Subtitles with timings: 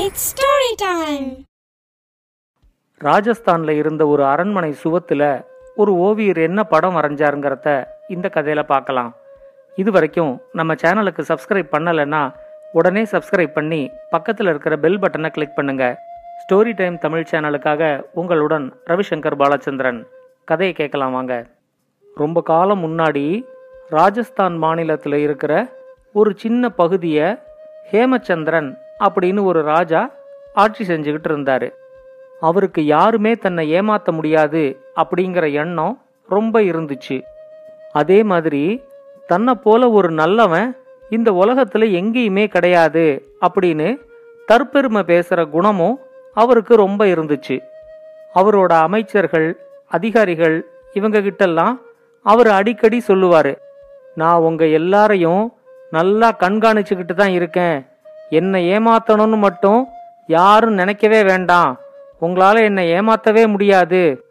[0.00, 1.28] It's story time
[3.00, 5.22] ராஜஸ்தான்ல இருந்த ஒரு அரண்மனை சுவத்துல
[5.74, 9.10] ஒரு ஓவியர் என்ன படம் வரைஞ்சாருங்கிறத இந்த கதையில பார்க்கலாம்.
[9.76, 12.34] இது வரைக்கும் நம்ம சேனலுக்கு சப்ஸ்கிரைப் பண்ணலைன்னா
[12.72, 15.84] உடனே சப்ஸ்கிரைப் பண்ணி பக்கத்தில் இருக்கிற பெல் பட்டனை கிளிக் பண்ணுங்க.
[16.42, 20.06] ஸ்டோரி டைம் தமிழ் சேனலுக்காக உங்களுடன் ரவிசங்கர் பாலச்சந்திரன்.
[20.44, 21.46] கதையை கேட்கலாம் வாங்க.
[22.16, 23.46] ரொம்ப காலம் முன்னாடி
[23.88, 25.72] ராஜஸ்தான் மாநிலத்தில் இருக்கிற
[26.12, 27.36] ஒரு சின்ன பகுதியை
[27.92, 28.70] ஹேமச்சந்திரன்
[29.04, 30.10] அப்படின்னு ஒரு ராஜா
[30.54, 31.74] ஆட்சி செஞ்சுக்கிட்டு இருந்தார்.
[32.40, 37.22] அவருக்கு யாருமே தன்னை ஏமாத்த முடியாது அப்படிங்கிற எண்ணம் ரொம்ப இருந்துச்சு.
[37.92, 38.84] அதே மாதிரி
[39.26, 40.76] தன்னை போல ஒரு நல்லவன்
[41.10, 43.98] இந்த உலகத்தில் எங்கேயுமே கிடையாது அப்படின்னு
[44.48, 46.00] தற்பெருமை பேசுகிற குணமும்
[46.34, 47.60] அவருக்கு ரொம்ப இருந்துச்சு.
[48.34, 51.74] அவரோட அமைச்சர்கள் அதிகாரிகள் இவங்க கிட்டெல்லாம்
[52.22, 53.58] அவர் அடிக்கடி சொல்லுவார்
[54.14, 55.54] நான் உங்கள் எல்லாரையும்
[55.90, 57.86] நல்லா கண்காணிச்சுக்கிட்டு தான் இருக்கேன்.
[58.30, 59.88] என்னை ஏமாத்தணும்னு மட்டும்
[60.26, 61.80] யாரும் நினைக்கவே வேண்டாம்.
[62.20, 64.24] உங்களால என்னை ஏமாத்தவே முடியாது.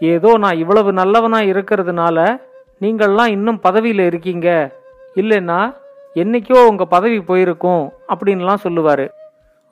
[0.00, 2.40] ஏதோ நான் இவ்வளவு நல்லவனா இருக்கிறதுனால
[2.80, 4.70] நீங்கள்லாம் இன்னும் பதவியில இருக்கீங்க.
[5.14, 5.76] இல்லைன்னா
[6.14, 9.10] என்னைக்கோ உங்க பதவி போயிருக்கும் அப்படின்லாம் சொல்லுவாரு.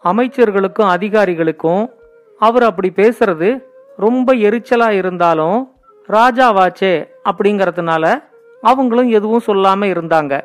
[0.05, 1.91] அமைச்சர்களுக்கும் அதிகாரிகளுக்கும்
[2.39, 3.63] அவர் அப்படி பேசுறது
[3.97, 5.73] ரொம்ப எரிச்சலா இருந்தாலும்
[6.09, 8.23] ராஜாவாச்சே அப்படிங்கறதுனால
[8.63, 10.41] அவங்களும் எதுவும் சொல்லாம இருந்தாங்க.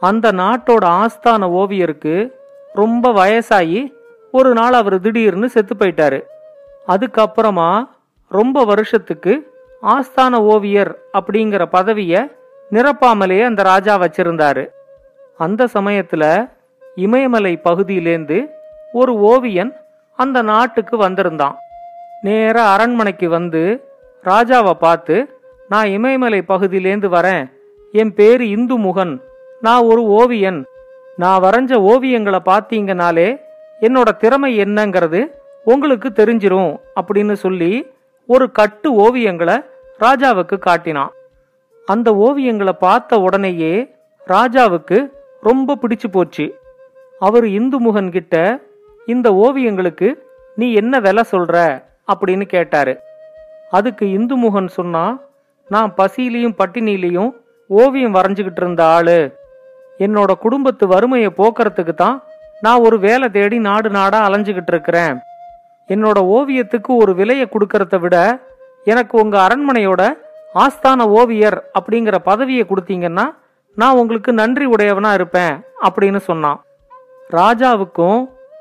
[0.00, 2.32] அந்த நாட்டோட ஆஸ்தான ஓவியருக்கு
[2.74, 3.92] ரொம்ப வயசாகி
[4.32, 6.22] ஒரு நாள் அவர் திடீர்னு செத்து போயிட்டாரு.
[6.88, 7.88] அதுக்கப்புறமா
[8.28, 12.30] ரொம்ப வருஷத்துக்கு ஆஸ்தான ஓவியர் அப்படிங்கிற பதவியை
[12.72, 14.68] நிரப்பாமலேயே அந்த ராஜா வச்சிருந்தாரு.
[15.38, 16.48] அந்த சமயத்தில்
[16.96, 18.46] இமயமலை பகுதியிலேந்து
[18.92, 19.76] ஒரு ஓவியன்
[20.16, 21.56] அந்த நாட்டுக்கு வந்திருந்தான்.
[22.22, 23.62] நேர அரண்மனைக்கு வந்து
[24.24, 27.52] ராஜாவை பார்த்து நான் இமயமலை பகுதியிலேந்து வரேன்.
[27.92, 29.22] என் பேர் இந்து முகன்
[29.60, 30.66] நான் ஒரு ஓவியன்.
[31.16, 33.40] நான் வரைஞ்ச ஓவியங்களை பார்த்தீங்கனாலே
[33.80, 35.30] என்னோட திறமை என்னங்கிறது
[35.64, 37.86] உங்களுக்கு தெரிஞ்சிரும் அப்படின்னு சொல்லி
[38.26, 39.64] ஒரு கட்டு ஓவியங்களை
[40.00, 41.12] ராஜாவுக்கு காட்டினான்.
[41.86, 43.94] அந்த ஓவியங்களை பார்த்த உடனேயே
[44.28, 45.10] ராஜாவுக்கு
[45.42, 46.60] ரொம்ப பிடிச்சு போச்சு.
[47.18, 48.60] அவர் இந்து முகன் கிட்ட
[49.06, 50.14] இந்த ஓவியங்களுக்கு
[50.56, 51.82] நீ என்ன விலை சொல்ற?
[52.14, 52.98] அப்படின்னு கேட்டாரு.
[53.70, 55.18] அதுக்கு இந்து முகன் சொன்னா
[55.68, 57.32] நான் பசியிலையும் பட்டினிலையும்
[57.66, 59.42] ஓவியம் வரைஞ்சுக்கிட்டு இருந்த ஆளு.
[59.98, 62.22] என்னோட குடும்பத்து வறுமையை போக்குறதுக்கு தான்
[62.60, 65.18] நான் ஒரு வேலை தேடி நாடு நாடா அலைஞ்சுக்கிட்டு இருக்கிறேன்.
[65.88, 68.42] என்னோட ஓவியத்துக்கு ஒரு விலையை கொடுக்கறத விட
[68.84, 70.02] எனக்கு உங்க அரண்மனையோட
[70.54, 73.26] ஆஸ்தான ஓவியர் அப்படிங்கிற பதவியை கொடுத்தீங்கன்னா
[73.74, 76.60] நான் உங்களுக்கு நன்றி உடையவனா இருப்பேன் அப்படின்னு சொன்னான்.
[77.30, 78.20] ராஜாவுக்கும்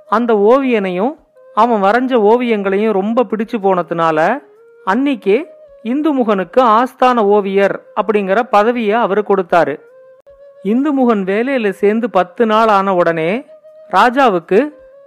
[0.09, 1.13] அந்த ஓவியனையும்
[1.55, 4.39] அவன் வரைஞ்ச ஓவியங்களையும் ரொம்ப பிடிச்சு போனதுனால
[4.87, 5.45] அன்னிக்கே
[5.83, 9.75] இந்துமுகனுக்கு ஆஸ்தான ஓவியர் அப்படிங்கிற பதவியை அவர் கொடுத்தாரு.
[10.63, 13.45] இந்துமுகன் வேலையில சேர்ந்து பத்து நாள் ஆன உடனே
[13.91, 14.59] ராஜாவுக்கு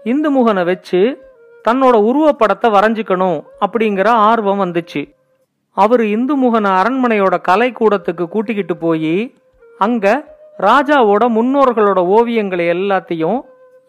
[0.04, 1.30] இந்துமுகனை வச்சு
[1.68, 5.14] தன்னோட உருவப்படத்தை வரைஞ்சிக்கணும் அப்படிங்கிற ஆர்வம் வந்துச்சு.
[5.70, 9.34] அவர் இந்துமுகனை அரண்மனையோட கலை கூடத்துக்கு கூட்டிக்கிட்டு போய்
[9.78, 10.24] அங்க
[10.58, 13.40] ராஜாவோட முன்னோர்களோட ஓவியங்களை எல்லாத்தையும்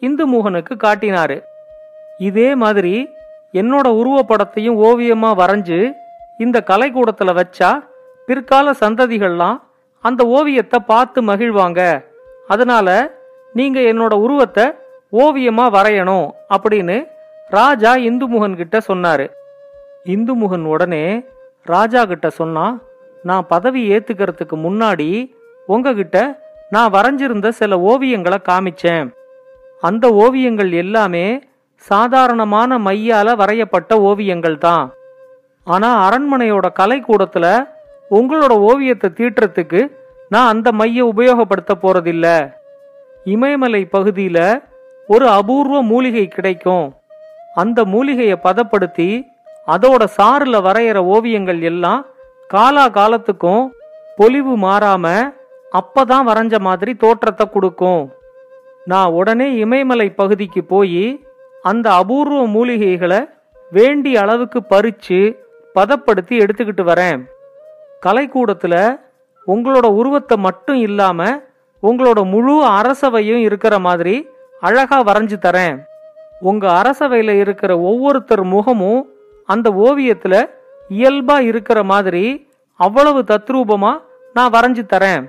[0.02, 1.42] இந்துமுகனுக்கு காட்டினாரு.
[2.18, 3.10] இதே மாதிரி
[3.54, 5.92] என்னோட உருவப்படத்தையும் ஓவியமா வரைஞ்சு
[6.38, 7.84] இந்த கலைக்கூடத்துல வச்சா
[8.26, 9.58] பிற்கால சந்ததிகள்லாம்
[10.08, 11.82] அந்த ஓவியத்தை பார்த்து மகிழ்வாங்க.
[12.48, 12.88] அதனால
[13.54, 14.66] நீங்க என்னோட உருவத்தை
[15.24, 16.98] ஓவியமா வரையணும் அப்படின்னு
[17.58, 19.26] ராஜா இந்துமுகன் கிட்ட சொன்னாரு.
[20.16, 21.06] இந்துமுகன் உடனே
[21.74, 22.66] ராஜா கிட்ட சொன்னா
[23.24, 25.10] நான் பதவி ஏத்துக்கிறதுக்கு முன்னாடி
[25.68, 26.18] உங்ககிட்ட
[26.74, 29.08] நான் வரைஞ்சிருந்த சில ஓவியங்களை காமிச்சேன்.
[29.84, 31.26] அந்த ஓவியங்கள் எல்லாமே
[31.88, 34.86] சாதாரணமான மையால வரையப்பட்ட ஓவியங்கள் தான்.
[35.68, 37.46] ஆனா அரண்மனையோட கலைக்கூடத்துல
[38.18, 39.82] உங்களோட ஓவியத்தை தீட்டுறதுக்கு
[40.30, 42.56] நான் அந்த மைய உபயோகப்படுத்த போறதில்ல.
[43.24, 44.64] இமயமலை பகுதியில
[45.08, 46.96] ஒரு அபூர்வ மூலிகை கிடைக்கும்.
[47.54, 49.28] அந்த மூலிகையை பதப்படுத்தி
[49.68, 52.06] அதோட சாறுல வரைகிற ஓவியங்கள் எல்லாம்
[52.48, 53.74] காலா காலத்துக்கும்
[54.18, 55.34] பொலிவு மாறாம
[55.72, 58.12] அப்பதான் வரைஞ்ச மாதிரி தோற்றத்தை கொடுக்கும்.
[58.86, 61.26] நான் உடனே இமயமலை பகுதிக்கு போய்
[61.62, 63.30] அந்த அபூர்வ மூலிகைகளை
[63.72, 65.36] வேண்டிய அளவுக்கு பறிச்சு
[65.74, 67.22] பதப்படுத்தி எடுத்துக்கிட்டு வரேன்.
[68.06, 68.76] கலைக்கூடத்துல
[69.48, 71.42] உங்களோட உருவத்தை மட்டும் இல்லாம
[71.84, 74.28] உங்களோட முழு அரசவையும் இருக்கிற மாதிரி
[74.60, 75.78] அழகா வரைஞ்சு தரேன்.
[76.40, 79.10] உங்க அரசவையில இருக்கிற ஒவ்வொருத்தர் முகமும்
[79.46, 80.50] அந்த ஓவியத்துல
[80.90, 84.02] இயல்பா இருக்கிற மாதிரி அவ்வளவு தத்ரூபமா
[84.34, 85.24] நான் வரைஞ்சு தரேன்.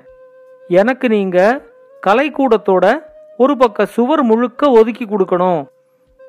[0.69, 1.63] எனக்கு நீங்க
[2.07, 3.03] கலைக்கூடத்தோட
[3.37, 5.63] ஒரு பக்க சுவர் முழுக்க ஒதுக்கி கொடுக்கணும்.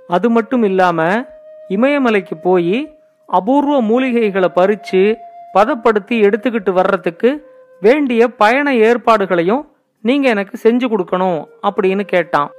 [0.08, 1.26] அது மட்டும் இல்லாம
[1.70, 5.16] இமயமலைக்கு போய் அபூர்வ மூலிகைகளை பறிச்சு
[5.54, 7.49] பதப்படுத்தி எடுத்துக்கிட்டு வர்றதுக்கு
[7.82, 9.64] வேண்டிய பயண ஏற்பாடுகளையும்
[10.02, 12.52] நீங்க எனக்கு செஞ்சு கொடுக்கணும் அப்படின்னு கேட்டான்.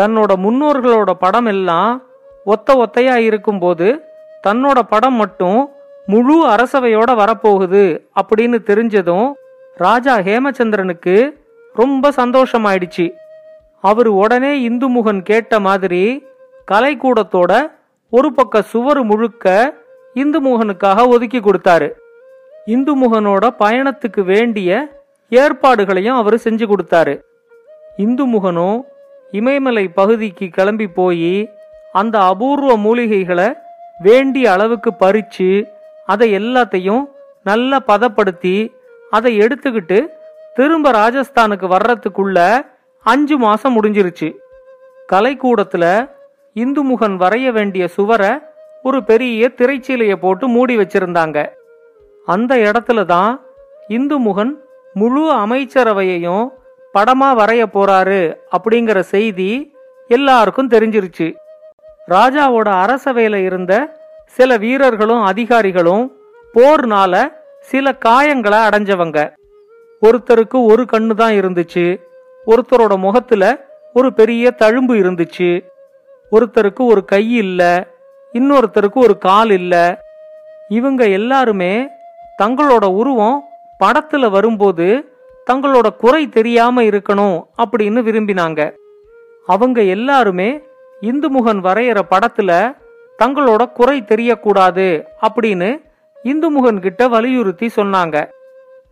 [0.00, 2.02] தன்னோட முன்னோர்களோட படம் எல்லாம்
[2.44, 4.04] ஒத்த ஒத்தையா இருக்கும்போது
[4.46, 5.70] தன்னோட படம் மட்டும்
[6.06, 7.84] முழு அரசவையோட வரப்போகுது
[8.20, 9.32] அப்படின்னு தெரிஞ்சதும்
[9.74, 11.14] ராஜா ஹேமச்சந்திரனுக்கு
[11.74, 13.06] ரொம்ப சந்தோஷமாயிடுச்சு.
[13.80, 16.26] அவர் உடனே இந்துமுகன் கேட்ட மாதிரி
[16.72, 17.70] கலைக்கூடத்தோட
[18.10, 19.74] ஒரு பக்க சுவர் முழுக்க
[20.14, 21.88] இந்துமுகனுக்காக ஒதுக்கி கொடுத்தாரு.
[22.66, 24.68] இந்துமுகனோட பயணத்துக்கு வேண்டிய
[25.30, 27.20] ஏற்பாடுகளையும் அவர் செஞ்சு கொடுத்தாரு.
[27.96, 28.82] இந்துமுகனும்
[29.30, 31.50] இமயமலை பகுதிக்கு கிளம்பி போய்
[31.92, 33.56] அந்த அபூர்வ மூலிகைகளை
[33.98, 35.66] வேண்டிய அளவுக்கு பறிச்சு
[36.06, 37.04] அதை எல்லாத்தையும்
[37.44, 38.72] நல்லா பதப்படுத்தி
[39.10, 40.06] அதை எடுத்துக்கிட்டு
[40.54, 42.66] திரும்ப ராஜஸ்தானுக்கு வர்றதுக்குள்ள
[43.02, 44.34] அஞ்சு மாசம் முடிஞ்சிருச்சு.
[45.12, 45.84] கலைக்கூடத்துல
[46.54, 48.30] இந்துமுகன் வரைய வேண்டிய சுவரை
[48.82, 51.38] ஒரு பெரிய திரைச்சீலையை போட்டு மூடி வச்சிருந்தாங்க.
[52.26, 53.40] அந்த இடத்துல தான்
[53.88, 54.52] இந்துமுகன்
[54.94, 56.48] முழு அமைச்சரவையையும்
[56.94, 59.76] படமா வரைய போறாரு அப்படிங்கிற செய்தி
[60.08, 61.34] எல்லாருக்கும் தெரிஞ்சிருச்சு.
[62.08, 66.12] ராஜாவோட அரசவையில இருந்த சில வீரர்களும் அதிகாரிகளும்
[66.54, 69.34] போர்னால சில காயங்களை அடைஞ்சவங்க.
[70.02, 72.02] ஒருத்தருக்கு ஒரு கண்ணு தான் இருந்துச்சு.
[72.46, 75.64] ஒருத்தரோட முகத்துல ஒரு பெரிய தழும்பு இருந்துச்சு.
[76.32, 77.86] ஒருத்தருக்கு ஒரு கை இல்ல.
[78.32, 80.04] இன்னொருத்தருக்கு ஒரு கால் இல்ல.
[80.68, 81.88] இவங்க எல்லாருமே
[82.42, 83.44] தங்களோட உருவம்
[83.84, 84.86] படத்துல வரும்போது
[85.50, 88.60] தங்களோட குறை தெரியாம இருக்கணும் அப்படின்னு விரும்பினாங்க.
[89.46, 90.60] அவங்க எல்லாருமே
[91.00, 92.76] இந்துமுகன் வரைகிற படத்துல
[93.18, 95.82] தங்களோட குறை தெரியக்கூடாது அப்படின்னு
[96.24, 98.16] இந்துமுகன் கிட்ட வலியுறுத்தி சொன்னாங்க.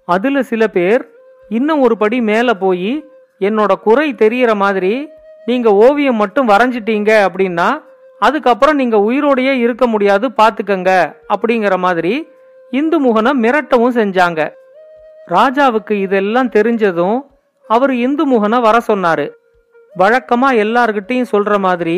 [0.05, 1.09] அதுல சில பேர்
[1.49, 3.05] இன்னும் ஒரு படி மேல போய்
[3.39, 5.09] என்னோட குறை தெரியற மாதிரி
[5.47, 7.83] நீங்க ஓவியம் மட்டும் வரைஞ்சிட்டீங்க அப்படின்னா
[8.19, 12.29] அதுக்கப்புறம் நீங்க உயிரோடையே இருக்க முடியாது பாத்துக்கங்க அப்படிங்கிற மாதிரி
[12.73, 14.41] இந்துமுகனை மிரட்டவும் செஞ்சாங்க.
[15.29, 17.19] ராஜாவுக்கு இதெல்லாம் தெரிஞ்சதும்
[17.69, 19.27] அவர் இந்துமுகனை வர சொன்னாரு.
[19.99, 21.97] வழக்கமா எல்லார்கிட்டயும் சொல்ற மாதிரி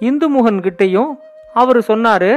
[0.00, 1.12] இந்துமுகன் கிட்டயும்
[1.54, 2.32] அவர் சொன்னாரு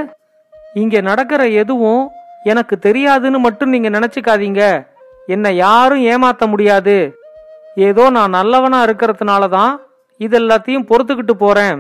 [0.74, 2.10] இங்க நடக்கிற எதுவும்
[2.44, 4.88] எனக்கு தெரியாதுன்னு மட்டும் நீங்க நினைச்சுக்காதீங்க.
[5.27, 6.98] என்னை யாரும் ஏமாத்த முடியாது.
[7.75, 9.74] ஏதோ நான் நல்லவனா இருக்கிறதுனால தான்
[10.19, 11.77] இதெல்லாத்தையும் பொறுத்துக்கிட்டு போறேன்.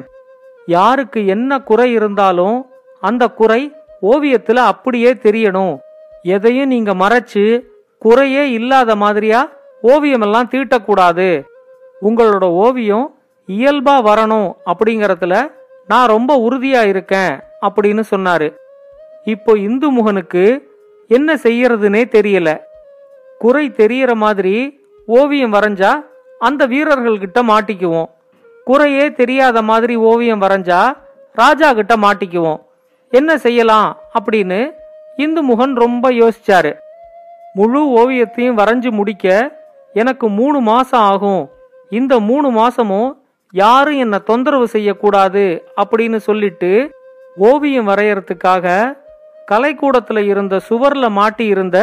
[0.65, 2.57] யாருக்கு என்ன குறை இருந்தாலும்
[3.01, 3.61] அந்த குறை
[4.01, 5.75] ஓவியத்துல அப்படியே தெரியணும்.
[6.33, 7.43] எதையும் நீங்க மறைச்சு
[7.99, 9.39] குறையே இல்லாத மாதிரியா?
[9.83, 11.27] ஓவியமெல்லாம் தீட்டக்கூடாது.
[12.01, 13.07] உங்களோட ஓவியம்
[13.47, 15.35] இயல்பா வரணும் அப்படிங்கறதுல
[15.87, 18.47] நான் ரொம்ப உறுதியா இருக்கேன் அப்படின்னு சொன்னாரு.
[19.25, 20.43] இப்போ இந்துமுகனுக்கு
[21.07, 22.49] என்ன செய்யறதுனே தெரியல.
[23.39, 24.55] குறை தெரியற மாதிரி
[25.05, 25.91] ஓவியம் வரைஞ்சா
[26.39, 28.09] அந்த வீரர்கள் கிட்ட மாட்டிக்குவோம்.
[28.63, 30.81] குறையே தெரியாத மாதிரி ஓவியம் வரைஞ்சா
[31.33, 32.59] ராஜா கிட்ட மாட்டிக்குவோம்.
[33.13, 33.89] என்ன செய்யலாம்
[34.19, 34.59] அப்படின்னு
[35.15, 36.71] இந்து முகன் ரொம்ப யோசிச்சாரு.
[37.53, 39.51] முழு ஓவியத்தையும் வரைஞ்சு முடிக்க
[39.93, 41.49] எனக்கு மூணு மாசம் ஆகும்.
[41.89, 43.11] இந்த மூணு மாசமும்
[43.51, 46.91] யாரும் என்ன தொந்தரவு செய்யக்கூடாது அப்படின்னு சொல்லிட்டு
[47.37, 48.95] ஓவியம் வரையறதுக்காக
[49.51, 51.77] கலைக்கூடத்துல இருந்த சுவர்ல மாட்டி இருந்த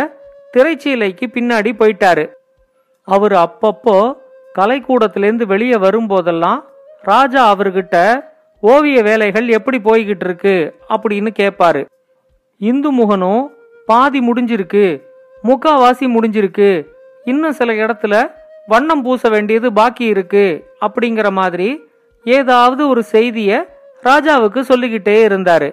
[0.56, 2.31] திரைச்சீலைக்கு பின்னாடி போயிட்டாரு.
[3.05, 4.12] அவர் அப்பப்போ
[4.58, 6.61] கலைக்கூடத்திலேருந்து வெளியே வரும்போதெல்லாம்
[7.02, 8.25] ராஜா அவர்கிட்ட
[8.61, 11.87] ஓவிய வேலைகள் எப்படி போய்கிட்டு இருக்கு அப்படின்னு கேட்பாரு
[12.68, 13.50] இந்து முகனும்
[13.86, 14.84] பாதி முடிஞ்சிருக்கு
[15.44, 16.86] முக்காவாசி முடிஞ்சிருக்கு
[17.24, 18.30] இன்னும் சில இடத்துல
[18.66, 20.44] வண்ணம் பூச வேண்டியது பாக்கி இருக்கு
[20.80, 21.68] அப்படிங்கிற மாதிரி
[22.24, 23.64] ஏதாவது ஒரு செய்திய
[24.02, 25.69] ராஜாவுக்கு சொல்லிக்கிட்டே இருந்தாரு.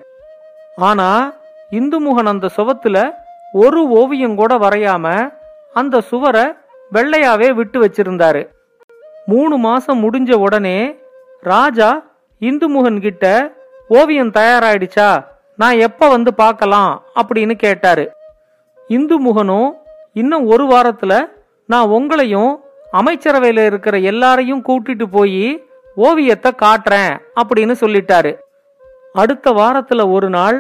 [0.76, 1.34] ஆனா
[1.72, 3.12] இந்துமுகன் அந்த சுவத்துல
[3.54, 5.34] ஒரு ஓவியம் கூட வரையாம
[5.74, 6.46] அந்த சுவரை
[6.94, 8.48] வெள்ளையாவே விட்டு வச்சிருந்தாரு.
[9.26, 10.96] மூணு மாசம் முடிஞ்ச உடனே
[11.42, 11.90] ராஜா
[12.40, 13.26] இந்துமுகன் கிட்ட
[13.88, 15.10] ஓவியம் தயாராயிடுச்சா?
[15.60, 18.12] நான் எப்ப வந்து பார்க்கலாம் அப்படின்னு கேட்டாரு.
[18.90, 19.72] இந்துமுகனும்
[20.14, 21.14] இன்னும் ஒரு வாரத்துல
[21.68, 22.52] நான் உங்களையும்
[22.94, 28.32] அமைச்சரவையில இருக்கிற எல்லாரையும் கூட்டிட்டு போய் ஓவியத்தை காட்டுறேன் அப்படின்னு சொல்லிட்டாரு.
[29.14, 30.58] அடுத்த வாரத்துல ஒரு நாள்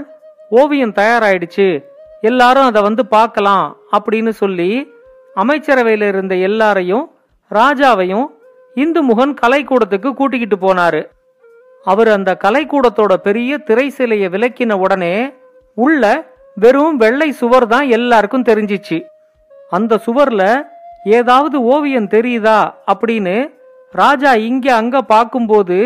[0.49, 1.67] ஓவியம் தயாராயிடுச்சு.
[2.21, 4.91] எல்லாரும் அதை வந்து பார்க்கலாம் அப்படின்னு சொல்லி
[5.35, 7.05] அமைச்சரவையில இருந்த எல்லாரையும்
[7.51, 8.27] ராஜாவையும்
[8.75, 11.01] இந்து முகன் கலைக்கூடத்துக்கு கூட்டிக்கிட்டு போனாரு.
[11.85, 15.33] அவர் அந்த கலைக்கூடத்தோட பெரிய திரை சிலையை விலக்கின உடனே
[15.73, 19.05] உள்ள வெறும் வெள்ளை சுவர் தான் எல்லாருக்கும் தெரிஞ்சிச்சு.
[19.69, 20.63] அந்த சுவர்ல
[21.03, 23.51] ஏதாவது ஓவியம் தெரியுதா அப்படின்னு
[23.91, 25.77] ராஜா இங்க அங்க பார்க்கும்போது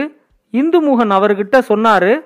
[0.52, 2.22] இந்துமுகன் அவர்கிட்ட சொன்னாரு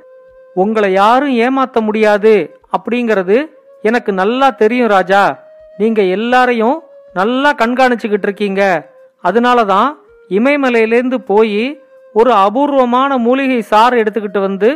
[0.54, 3.38] உங்களை யாரும் ஏமாத்த முடியாது அப்படிங்கிறது
[3.82, 5.40] எனக்கு நல்லா தெரியும் ராஜா.
[5.78, 6.84] நீங்க எல்லாரையும்
[7.14, 8.88] நல்லா கண்காணிச்சுக்கிட்டு இருக்கீங்க.
[9.22, 11.87] அதனால தான் இமயமலையிலேருந்து போய்
[12.20, 14.70] ஒரு அபூர்வமான மூலிகை சார் எடுத்துக்கிட்டு வந்து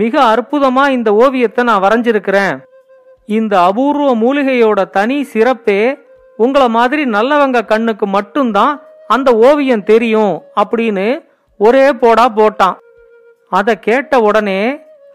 [0.00, 2.54] மிக அற்புதமா இந்த ஓவியத்தை நான் வரைஞ்சிருக்கிறேன்.
[3.38, 5.80] இந்த அபூர்வ மூலிகையோட தனி சிறப்பே
[6.38, 8.74] உங்களை மாதிரி நல்லவங்க கண்ணுக்கு மட்டும்தான்
[9.14, 11.06] அந்த ஓவியம் தெரியும் அப்படின்னு
[11.60, 12.76] ஒரே போடா போட்டான்.
[13.52, 14.60] அதை கேட்ட உடனே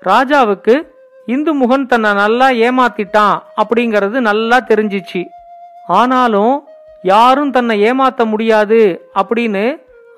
[0.02, 0.76] ராஜாவுக்கு
[1.34, 5.22] இந்து முகன் தன்னை நல்லா ஏமாத்திட்டான் அப்படிங்கிறது நல்லா தெரிஞ்சிச்சு.
[6.00, 6.56] ஆனாலும்
[7.14, 8.80] யாரும் தன்னை ஏமாத்த முடியாது
[9.22, 9.66] அப்படின்னு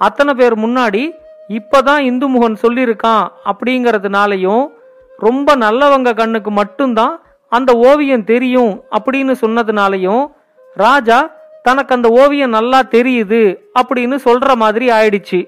[0.08, 1.04] அத்தனை பேர் முன்னாடி
[1.52, 4.68] இப்பதான் இந்து முகன் சொல்லியிருக்கான் அப்படிங்கிறதுனாலையும்
[5.18, 10.32] ரொம்ப நல்லவங்க கண்ணுக்கு மட்டும்தான் அந்த ஓவியம் தெரியும் அப்படின்னு சொன்னதுனாலையும்
[10.76, 11.32] ராஜா
[11.64, 15.48] தனக்கு அந்த ஓவியம் நல்லா தெரியுது அப்படின்னு சொல்ற மாதிரி ஆயிடுச்சு.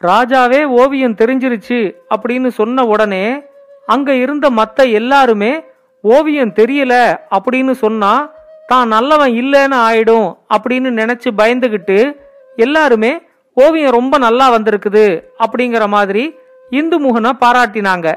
[0.00, 3.42] ராஜாவே ஓவியம் தெரிஞ்சிருச்சு அப்படின்னு சொன்ன உடனே
[3.86, 5.64] அங்க இருந்த மத்த எல்லாருமே
[6.00, 8.30] ஓவியம் தெரியல அப்படின்னு சொன்னா
[8.66, 12.16] தான் நல்லவன் இல்லைன்னு ஆயிடும் அப்படின்னு நினைச்சு பயந்துகிட்டு
[12.56, 13.22] எல்லாருமே
[13.54, 16.38] ஓவியம் ரொம்ப நல்லா வந்திருக்குது அப்படிங்கிற மாதிரி
[16.70, 18.14] இந்து முகனை பாராட்டினாங்க.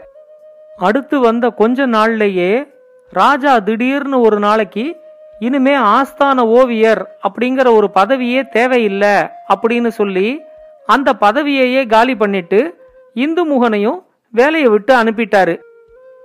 [0.77, 2.67] அடுத்து வந்த கொஞ்ச நாள்லயே
[3.11, 4.97] ராஜா திடீர்னு ஒரு நாளைக்கு
[5.39, 9.15] இனிமே ஆஸ்தான ஓவியர் அப்படிங்கிற ஒரு பதவியே தேவையில்லை
[9.53, 10.41] அப்படின்னு சொல்லி
[10.85, 12.75] அந்த பதவியையே காலி பண்ணிட்டு
[13.13, 15.59] இந்து முகனையும் வேலையை விட்டு அனுப்பிட்டாரு.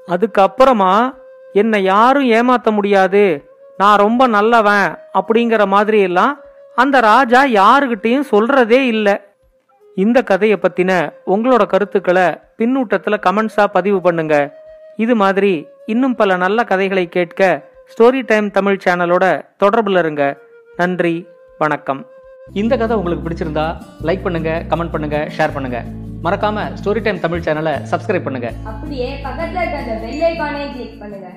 [0.08, 1.14] அதுக்கப்புறமா
[1.52, 3.50] என்னை யாரும் ஏமாத்த முடியாது.
[3.76, 6.41] நான் ரொம்ப நல்லவன் அப்படிங்கிற மாதிரி எல்லாம்
[6.76, 9.14] அந்த ராஜா யாருகிட்டையும் சொல்றதே இல்லை.
[10.04, 10.92] இந்த கதையை பத்தின
[11.34, 12.26] உங்களோட கருத்துக்களை
[12.58, 14.36] பின்னூட்டத்துல கமெண்ட்ஸா பதிவு பண்ணுங்க.
[15.04, 15.52] இது மாதிரி
[15.92, 17.50] இன்னும் பல நல்ல கதைகளை கேட்க
[17.92, 19.24] ஸ்டோரி டைம் தமிழ் சேனலோட
[19.64, 20.24] தொடர்புல இருங்க.
[20.80, 21.14] நன்றி
[21.62, 22.02] வணக்கம்.
[22.60, 23.66] இந்த கதை உங்களுக்கு பிடிச்சிருந்தா
[24.08, 25.80] லைக் பண்ணுங்க கமெண்ட் பண்ணுங்க ஷேர் பண்ணுங்க.
[26.26, 28.50] மறக்காம ஸ்டோரி டைம் தமிழ் சேனலை சப்ஸ்கிரைப் பண்ணுங்க.
[28.72, 31.28] அப்படியே பக்கத்துல இருக்க அந்த பெல் ஐகானை கிளிக் பண்ணுங்க.